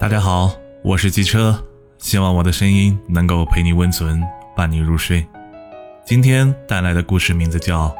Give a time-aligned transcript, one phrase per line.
[0.00, 0.50] 大家好，
[0.82, 1.62] 我是机车，
[1.98, 4.18] 希望我的声音能够陪你温存，
[4.56, 5.26] 伴你入睡。
[6.06, 7.88] 今天带来的故事名字叫《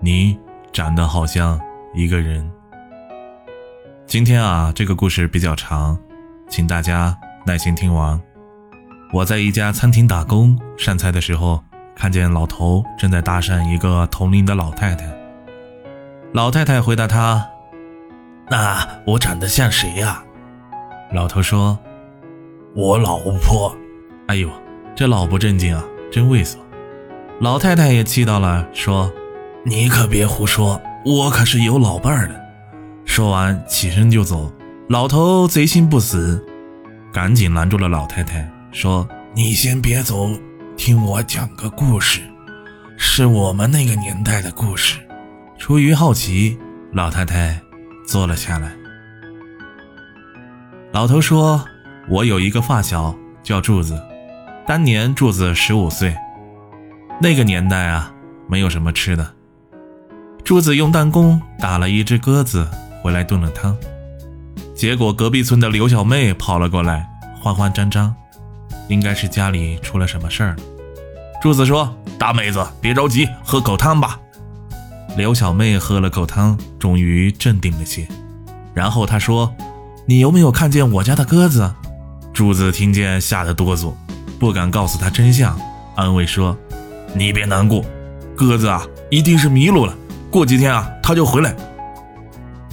[0.00, 0.36] 你
[0.72, 1.56] 长得好像
[1.94, 2.44] 一个人》。
[4.04, 5.96] 今天啊，这个故事比较长，
[6.50, 7.16] 请大家
[7.46, 8.20] 耐心听完。
[9.12, 11.62] 我在一家餐厅打工，上菜的时候，
[11.94, 15.06] 看见老头正在搭讪一个同龄的老太太。
[16.32, 17.48] 老太太回答他
[18.50, 20.20] ：“那我长得像谁呀？”
[21.12, 21.78] 老头说
[22.76, 23.74] ：“我老婆。”
[24.28, 24.50] 哎呦，
[24.94, 26.56] 这老不正经啊，真猥琐！
[27.40, 29.10] 老太太也气到了，说
[29.64, 32.38] ：“你可别胡说，我可是有老伴儿的。”
[33.06, 34.52] 说完起身就走。
[34.88, 36.44] 老头贼心不死，
[37.12, 40.30] 赶紧拦住了老太太，说：“你先别走，
[40.76, 42.20] 听我讲个故事，
[42.96, 44.98] 是我们那个年代的故事。”
[45.58, 46.58] 出于好奇，
[46.92, 47.60] 老太太
[48.06, 48.72] 坐了下来。
[50.90, 51.62] 老头说
[52.08, 54.02] ：“我有一个发小叫柱子，
[54.66, 56.16] 当年柱子十五岁。
[57.20, 58.10] 那个年代啊，
[58.48, 59.34] 没有什么吃的。
[60.42, 62.66] 柱子用弹弓打了一只鸽子
[63.02, 63.76] 回来炖了汤，
[64.74, 67.06] 结果隔壁村的刘小妹跑了过来，
[67.38, 68.14] 慌慌张张，
[68.88, 70.56] 应该是家里出了什么事儿。
[71.42, 74.18] 柱子说：‘大妹子，别着急，喝口汤吧。’
[75.18, 78.08] 刘小妹喝了口汤，终于镇定了些，
[78.72, 79.54] 然后她说。”
[80.08, 81.70] 你有没有看见我家的鸽子？
[82.32, 83.92] 柱子听见吓得哆嗦，
[84.38, 85.54] 不敢告诉他真相，
[85.94, 86.56] 安慰说
[87.12, 87.84] ：“你别难过，
[88.34, 89.94] 鸽子啊一定是迷路了，
[90.30, 91.54] 过几天啊它就回来。”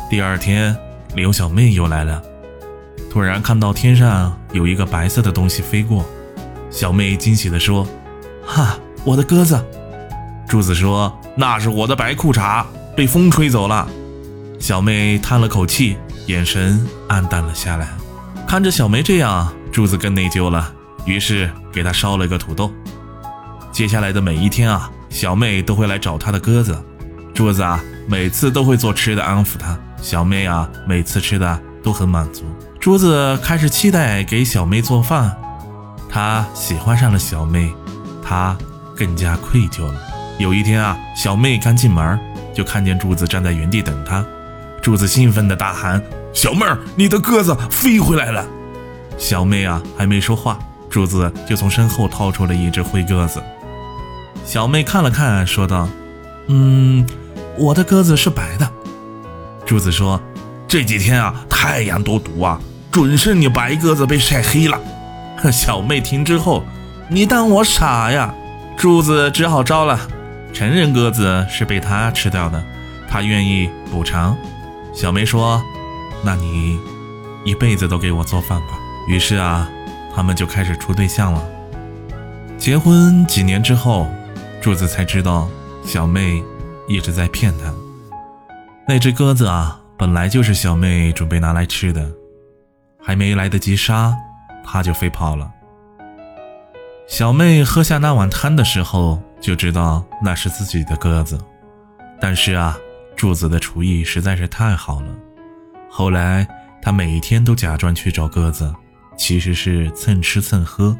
[0.10, 0.74] 第二天，
[1.14, 2.24] 刘小妹又来了，
[3.12, 6.06] 突然看到天上有一个白色的东西飞过，
[6.72, 7.86] 小妹惊喜地说
[8.48, 9.62] ：“哈，我的鸽子！”
[10.48, 12.64] 柱子说：“那是我的白裤衩，
[12.96, 13.86] 被风吹走了。”
[14.58, 15.98] 小妹叹了口气。
[16.28, 17.88] 眼神暗淡了下来，
[18.48, 20.74] 看着小梅这样，柱子更内疚了，
[21.06, 22.72] 于是给她烧了个土豆。
[23.72, 26.82] 接下来的每一天啊，小妹都会来找她的鸽子，
[27.34, 32.44] 柱子啊每次都会做吃的安抚她，小妹啊每次吃的都很满足。
[32.80, 35.36] 柱子开始期待给小妹做饭，
[36.10, 37.74] 他喜欢上了小妹，
[38.24, 38.58] 他
[38.96, 39.96] 更加愧疚了。
[40.40, 42.20] 有一天啊，小妹刚进门，
[42.54, 44.26] 就看见柱子站在原地等她。
[44.86, 46.00] 柱子兴奋地大喊
[46.32, 48.46] ：“小妹儿，你的鸽子飞回来了！”
[49.18, 50.60] 小妹啊，还没说话，
[50.92, 53.42] 柱子就从身后掏出了一只灰鸽子。
[54.46, 55.90] 小妹看了看，说道
[56.50, 57.04] ：“嗯，
[57.58, 58.72] 我的鸽子是白的。”
[59.66, 60.22] 柱子说
[60.70, 64.80] ：“这几天啊，太阳多毒啊，准是你白鸽子被晒黑了。
[65.52, 66.64] ”小妹听之后
[67.10, 68.32] ：“你当我傻呀？”
[68.78, 70.00] 柱子只好招了，
[70.54, 72.64] 承认鸽子是被他吃掉的，
[73.10, 74.38] 他愿意补偿。
[74.96, 75.62] 小梅说
[76.24, 76.80] ：“那你
[77.44, 78.80] 一辈子都给我做饭吧。”
[79.10, 79.70] 于是啊，
[80.16, 81.46] 他们就开始处对象了。
[82.58, 84.08] 结婚几年之后，
[84.62, 85.50] 柱子才知道
[85.84, 86.42] 小妹
[86.88, 87.74] 一直在骗他。
[88.88, 92.10] 那只鸽子啊，本来就是小妹准备拿来吃的，
[93.04, 94.16] 还没来得及杀，
[94.64, 95.52] 它就飞跑了。
[97.06, 101.38] 小妹喝下那碗汤的时候，就知道那是自己的鸽子，
[102.22, 102.78] 但是啊。
[103.16, 105.08] 柱子的厨艺实在是太好了。
[105.90, 106.48] 后来，
[106.82, 108.74] 他每天都假装去找鸽子，
[109.18, 110.98] 其实是蹭吃蹭喝。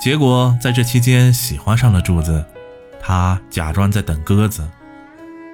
[0.00, 2.44] 结果在这期间喜欢上了柱子，
[3.00, 4.68] 他假装在等鸽子，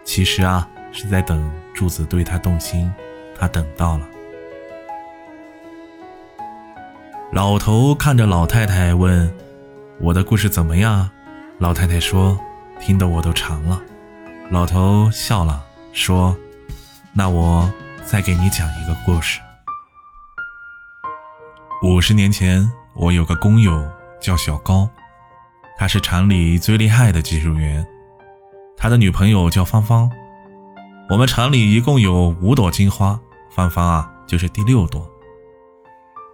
[0.04, 2.90] 其实啊是在等柱子对他动心。
[3.38, 4.08] 他等到了。
[7.32, 9.32] 老头看着老太太问
[9.98, 11.10] ：“我的故事怎么样？”
[11.58, 12.38] 老太太说
[12.80, 13.82] ：“听得我都馋了。”
[14.52, 15.64] 老头笑了，
[15.94, 16.36] 说
[17.14, 17.72] ：“那我
[18.04, 19.40] 再给你讲一个故事。
[21.82, 23.90] 五十年前，我有个工友
[24.20, 24.86] 叫小高，
[25.78, 27.86] 他是厂里最厉害的技术员。
[28.76, 30.10] 他的女朋友叫芳芳。
[31.08, 33.18] 我们厂里一共有五朵金花，
[33.50, 35.10] 芳芳啊就是第六朵。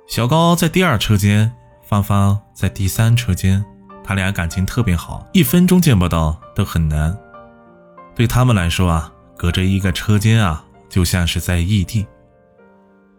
[0.09, 1.55] 小高在第二车间，
[1.85, 3.65] 芳芳在第三车间，
[4.03, 7.17] 他俩感情特别好，一分钟见不到都很难。”
[8.19, 12.05] 对他们来说啊，隔着一个车间啊，就像是在异地。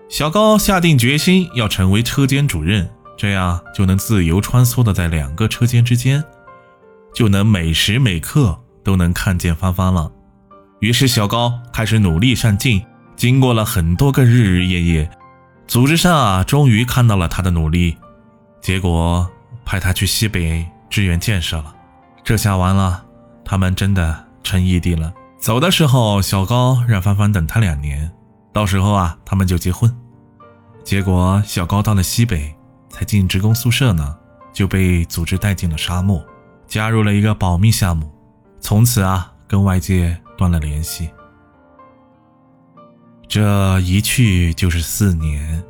[0.09, 6.21] 小高下定决心要成为车间主任，这样就能自由穿梭的在两个车间之间，
[7.13, 10.11] 就能每时每刻都能看见芳芳了。
[10.81, 12.85] 于是小高开始努力上进，
[13.15, 15.09] 经过了很多个日日夜夜，
[15.65, 17.95] 组织上啊，终于看到了他的努力，
[18.61, 19.25] 结果
[19.63, 21.73] 派他去西北支援建设了。
[22.21, 23.05] 这下完了，
[23.45, 24.28] 他们真的。
[24.43, 25.13] 成异地了。
[25.37, 28.11] 走的时候，小高让芳芳等他两年，
[28.51, 29.95] 到时候啊，他们就结婚。
[30.83, 32.53] 结果小高到了西北，
[32.89, 34.17] 才进职工宿舍呢，
[34.51, 36.21] 就被组织带进了沙漠，
[36.67, 38.11] 加入了一个保密项目，
[38.59, 41.09] 从此啊，跟外界断了联系。
[43.27, 45.63] 这一去就是四年。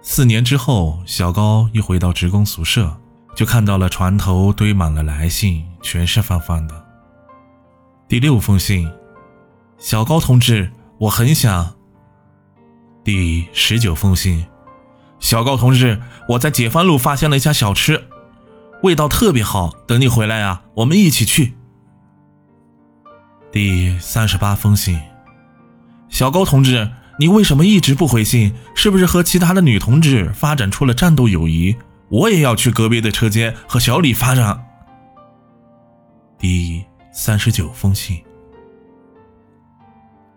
[0.00, 2.96] 四年之后，小高一回到职工宿舍，
[3.36, 6.87] 就看到了床头堆满了来信，全是芳芳的。
[8.08, 8.90] 第六封信，
[9.76, 11.74] 小高同志，我很想。
[13.04, 14.46] 第十九封信，
[15.20, 16.00] 小高同志，
[16.30, 18.08] 我在解放路发现了一家小吃，
[18.82, 21.52] 味道特别好，等你回来啊，我们一起去。
[23.52, 24.98] 第三十八封信，
[26.08, 26.90] 小高同志。
[27.20, 28.54] 你为什么一直不回信？
[28.74, 31.76] 是不是和其他的女同志发展出了战斗友谊？
[32.08, 34.64] 我也要去隔壁的车间和小李发展。
[36.38, 36.84] 第
[37.20, 38.22] 三十九封信，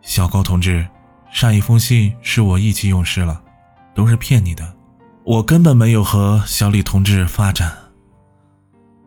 [0.01, 0.87] 小高同志，
[1.31, 3.39] 上一封信是我意气用事了，
[3.93, 4.73] 都是骗你的，
[5.23, 7.71] 我根本没有和小李同志发展。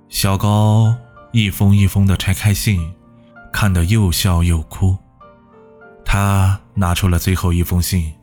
[0.08, 0.94] 小高
[1.32, 2.94] 一封一封的拆开信，
[3.52, 4.96] 看得又笑又哭。
[6.04, 8.14] 他拿出了最后一封信，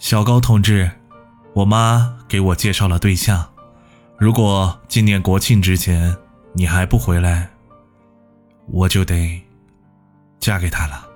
[0.00, 0.90] 小高同志，
[1.54, 3.52] 我妈给我介绍了对象，
[4.18, 6.16] 如果今年国庆之前
[6.54, 7.50] 你还不回来，
[8.66, 9.42] 我就得
[10.38, 11.06] 嫁给他了。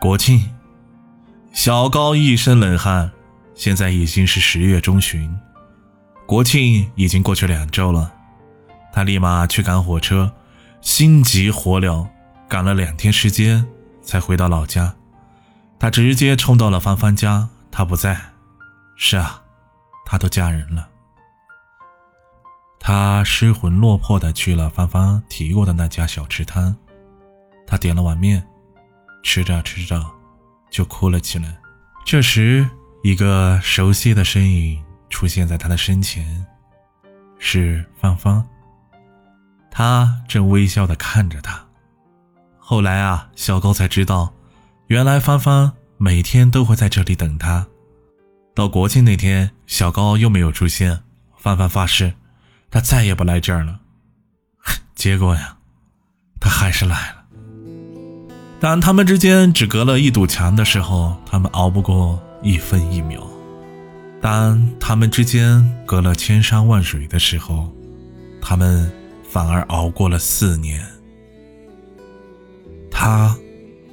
[0.00, 0.54] 国庆，
[1.52, 3.10] 小高一身冷汗。
[3.54, 5.38] 现在已经是十月中旬，
[6.26, 8.12] 国庆已经过去两周了，
[8.92, 10.32] 他立马去赶火车，
[10.80, 12.08] 心急火燎，
[12.48, 13.66] 赶了两天时间。
[14.02, 14.96] 才回到老家，
[15.78, 17.48] 他直接冲到了芳芳家。
[17.70, 18.20] 她不在，
[18.96, 19.42] 是啊，
[20.04, 20.88] 她都嫁人了。
[22.84, 26.76] 他失魂落魄的去了芳芳提过的那家小吃摊，
[27.64, 28.44] 他点了碗面，
[29.22, 30.04] 吃着吃着
[30.68, 31.56] 就哭了起来。
[32.04, 32.68] 这时，
[33.04, 36.44] 一个熟悉的身影出现在他的身前，
[37.38, 38.44] 是芳芳。
[39.70, 41.64] 他正微笑的看着他。
[42.58, 44.34] 后来啊，小高才知道，
[44.88, 47.64] 原来芳芳每天都会在这里等他。
[48.56, 51.04] 到国庆那天，小高又没有出现，
[51.38, 52.12] 芳芳发誓，
[52.72, 53.78] 他再也不来这儿了。
[54.94, 55.56] 结果呀，
[56.40, 57.16] 他还是来了。
[58.58, 63.20] 当他们之间只隔了一堵墙的时候，他们熬不过一分一秒；
[64.20, 67.70] 当他们之间隔了千山万水的时候，
[68.40, 68.90] 他们
[69.28, 70.82] 反而熬过了四年。
[72.90, 73.36] 他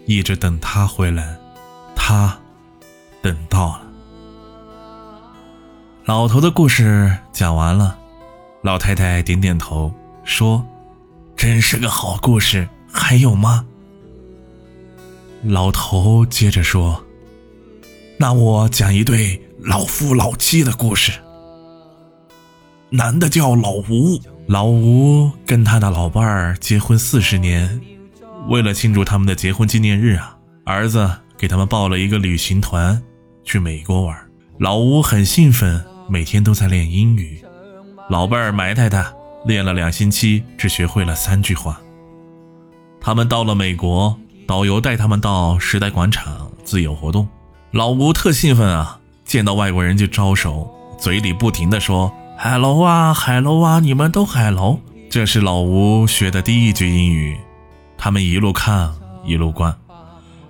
[0.05, 1.37] 一直等他回来，
[1.95, 2.37] 他
[3.21, 3.81] 等到了。
[6.05, 7.97] 老头的故事讲完了，
[8.61, 9.93] 老太太点点头
[10.25, 10.65] 说
[11.35, 13.65] ：“真是个好故事，还有吗？”
[15.43, 17.01] 老头接着说
[18.19, 21.13] ：“那我讲一对老夫老妻的故事。
[22.89, 27.79] 男的叫老吴，老吴跟他的老伴儿结婚四十年。”
[28.49, 33.01] 为了庆祝他们的结婚纪念日啊，儿子给他们报了一个旅行团，
[33.43, 34.17] 去美国玩。
[34.57, 37.41] 老吴很兴奋，每天都在练英语。
[38.09, 39.13] 老伴儿埋汰他，
[39.45, 41.79] 练了两星期，只学会了三句话。
[42.99, 44.17] 他们到了美国，
[44.47, 47.27] 导游带他们到时代广场自由活动。
[47.71, 54.79] 老吴特兴奋啊，见到外国人就招手，嘴里不停的说海喽啊海喽啊，你们都海喽。
[55.11, 57.37] 这是老吴学的第一句英语。
[57.95, 58.91] 他们一路看
[59.23, 59.75] 一路逛，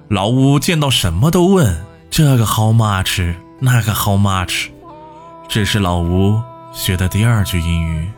[0.08, 3.36] 老吴见到什么都问：“这个 how much？
[3.60, 4.68] 那个 how much？”
[5.50, 6.40] 这是老吴
[6.72, 8.10] 学的第二句英语。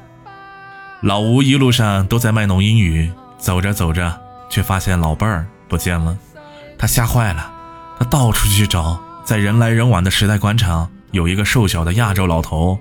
[1.02, 6.18] 老吴一路上都在卖弄英语，走着走着，却发现老伴儿不见了，
[6.78, 7.52] 他吓坏了，
[7.98, 12.78] 他到处去找，在人来人往的时代广场，有一个瘦小的亚洲老头，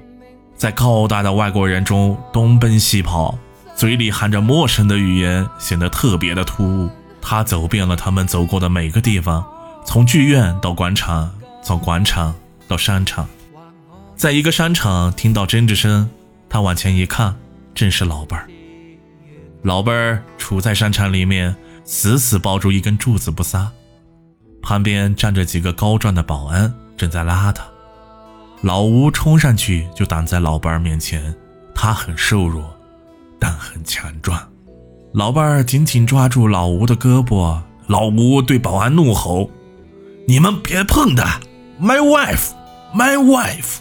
[0.56, 3.38] 在高大的外国人中东奔西跑。
[3.76, 6.90] 嘴里含着陌生的语言，显得特别的突兀。
[7.22, 9.42] 他走遍了他们走过的每个地方，
[9.86, 11.30] 从剧院到广场，
[11.62, 12.34] 从广场
[12.68, 13.26] 到商场。
[14.20, 16.06] 在一个商场听到争执声，
[16.46, 17.34] 他往前一看，
[17.74, 18.46] 正是老伴儿。
[19.62, 23.72] 老伴儿杵在商场里面，死死抱住一根柱子不撒。
[24.60, 27.64] 旁边站着几个高壮的保安，正在拉他。
[28.60, 31.34] 老吴冲上去就挡在老伴儿面前，
[31.74, 32.76] 他很瘦弱。
[33.38, 34.38] 但很强壮，
[35.14, 37.58] 老伴儿紧紧抓住老吴的胳膊。
[37.86, 39.48] 老吴对保安怒吼
[40.28, 41.40] ：“你们别碰他
[41.80, 42.50] ！My wife,
[42.94, 43.78] my wife。”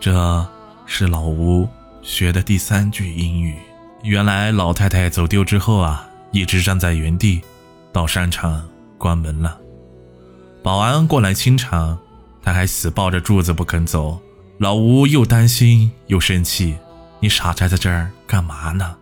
[0.00, 0.46] 这
[0.86, 1.68] 是老吴
[2.02, 3.56] 学的第三句英语。
[4.04, 7.42] 原来老太太走丢之后啊，一直站在原地，
[7.92, 8.64] 到商场
[8.96, 9.58] 关门了。
[10.62, 11.98] 保安过来清场，
[12.42, 14.20] 他还死抱着柱子不肯走。
[14.58, 16.76] 老吴又担心又生气
[17.20, 18.96] ：“你傻站在这儿干嘛呢？”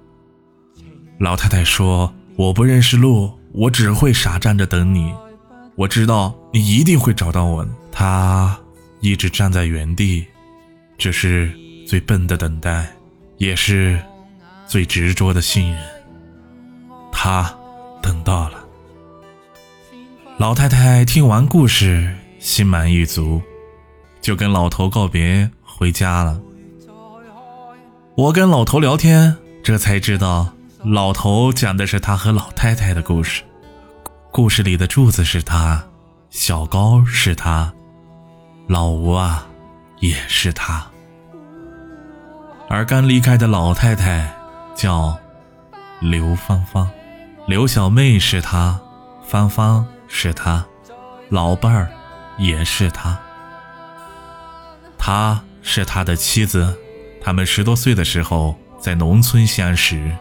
[1.21, 5.15] 老太太说：“我不认识路，我只会傻站着等你。
[5.75, 8.59] 我知道你一定会找到我。”他
[9.01, 10.27] 一直站在原地，
[10.99, 11.53] 这是
[11.87, 12.87] 最笨的等待，
[13.39, 14.01] 也是
[14.67, 15.83] 最执着的信任。
[17.13, 17.55] 他
[18.03, 18.65] 等到了。
[20.39, 23.41] 老太太听完故事，心满意足，
[24.21, 26.41] 就跟老头告别，回家了。
[28.17, 33.43] 我跟老头聊天，这才知道，老头讲的是他和老太太的故事。
[34.31, 35.83] 故事里的柱子是他，
[36.31, 37.73] 小高是他，
[38.67, 39.47] 老吴啊，
[40.01, 40.87] 也是他。
[42.69, 44.35] 而刚离开的老太太
[44.75, 45.19] 叫
[46.01, 46.91] 刘芳芳，
[47.47, 48.79] 刘小妹是她，
[49.27, 49.87] 芳芳。
[50.09, 50.65] 是他，
[51.31, 51.91] 老伴儿
[52.39, 53.19] 也是他。
[54.97, 56.73] 他是他的妻子，
[57.21, 60.13] 他们十多岁的时候在农村相识，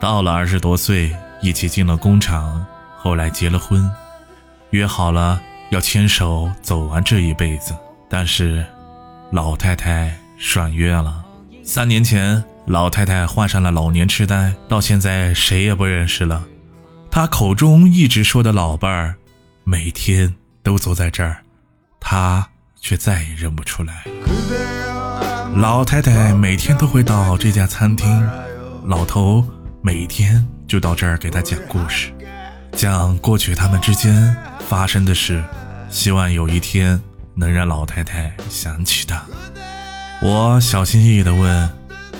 [0.00, 3.88] 到了二十多岁一起进了工厂，后来结了婚，
[4.70, 7.72] 约好了要牵手走完这一辈子。
[8.08, 8.66] 但是
[9.30, 11.24] 老太太爽约了，
[11.62, 16.44] 三年前老太太患上了老年痴呆，到现在谁也不认识了。
[17.10, 19.16] 他口中一直说的老伴儿，
[19.64, 21.38] 每天都坐在这儿，
[22.00, 22.48] 他
[22.80, 24.04] 却再也认不出来。
[25.56, 28.28] 老太太每天都会到这家餐厅，
[28.84, 29.44] 老头
[29.82, 32.12] 每天就到这儿给他讲故事，
[32.72, 34.36] 讲过去他们之间
[34.68, 35.42] 发生的事，
[35.88, 37.00] 希望有一天
[37.34, 39.24] 能让老太太想起他。
[40.22, 41.70] 我小心翼翼地问：“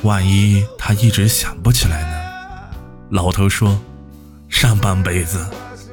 [0.03, 2.79] 万一他一直想不起来呢？”
[3.11, 3.81] 老头说。
[4.51, 5.45] 上半辈子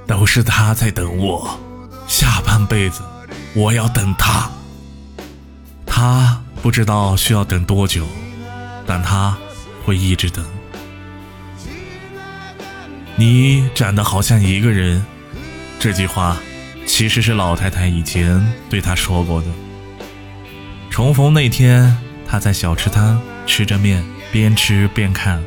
[0.06, 1.60] 都是他在等我，
[2.08, 3.02] 下半辈子
[3.56, 4.48] 我要等他。
[5.84, 8.06] 他不知道需要等多久，
[8.86, 9.36] 但他
[9.84, 10.46] 会一直等。
[13.16, 15.04] 你长得好像一个人，
[15.80, 16.38] 这句话
[16.92, 19.48] 其实是老太太以前对他说过的。
[20.90, 23.18] 重逢那天，他在小吃摊
[23.48, 25.42] 吃着面，边吃边看，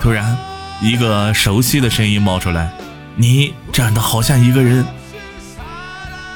[0.00, 0.36] 突然。
[0.82, 2.72] 一个熟悉的声音冒出来
[3.14, 4.84] ：“你长得好像一个人。”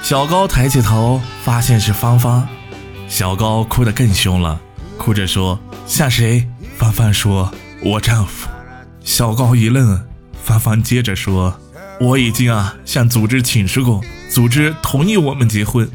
[0.04, 2.46] 小高抬起头，发现是芳芳。
[3.08, 4.60] 小高哭得更凶了，
[4.96, 6.48] 哭着说：“像谁？”
[6.78, 8.48] 芳芳说：“我丈夫。”
[9.02, 10.00] 小高一愣，
[10.44, 11.58] 芳芳接着说
[11.98, 15.90] ：“我已经啊向组织请示过，组织同意我们结婚。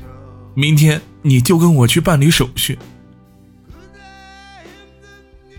[0.54, 2.78] 明天你就跟我去办理手续。”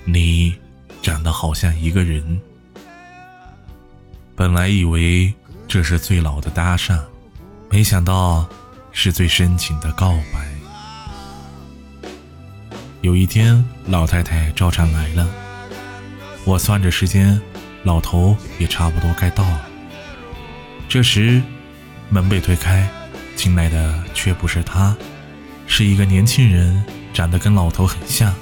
[0.04, 0.54] 你
[1.00, 2.40] 长得好像一个人。
[4.34, 5.32] 本来以为
[5.68, 6.98] 这是最老的搭讪，
[7.70, 8.48] 没想到
[8.90, 10.50] 是最深情的告白。
[13.00, 15.28] 有一天，老太太照常来了，
[16.44, 17.40] 我算着时间，
[17.84, 19.68] 老头也差不多该到了。
[20.92, 21.40] 这时，
[22.10, 22.86] 门被推开，
[23.34, 24.94] 进来的却不是他，
[25.66, 26.84] 是一个年轻人，
[27.14, 28.34] 长得跟老头很像，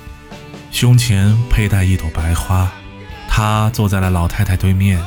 [0.73, 2.69] 胸前佩戴一朵白花。
[3.28, 5.00] 他坐在了老太太对面。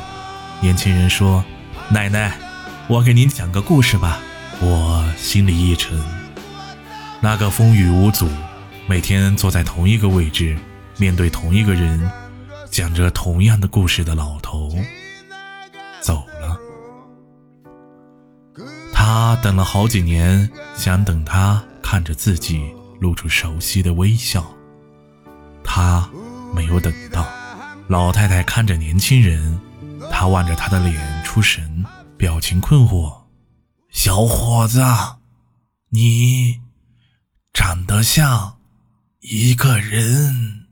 [0.62, 1.44] 年轻人说
[1.92, 2.32] ：“奶奶，
[2.88, 4.22] 我给您讲个故事吧。”
[4.64, 6.02] 我心里一沉。
[7.20, 8.30] 那个风雨无阻，
[8.88, 10.58] 每天坐在同一个位置，
[10.96, 12.10] 面对同一个人，
[12.72, 14.74] 讲着同样的故事的老头
[16.00, 16.26] 走。
[19.06, 24.46] 他等了好几年，想等他看着自己露出熟悉的微笑，
[25.62, 26.10] 他
[26.56, 27.28] 没有等到。
[27.90, 29.60] 老太太看着年轻人。
[30.10, 31.84] 他望着他的脸出神，
[32.18, 33.24] 表情困惑。
[33.90, 34.82] 小伙子，
[35.90, 36.62] 你
[37.52, 38.56] 长得像
[39.20, 40.64] 一个人。